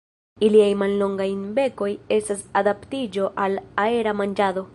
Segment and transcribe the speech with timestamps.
[0.45, 1.27] Iliaj mallongaj
[1.59, 4.67] bekoj estas adaptiĝo al aera manĝado.